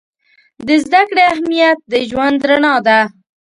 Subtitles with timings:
[0.67, 2.99] د زده کړې اهمیت د ژوند رڼا ده.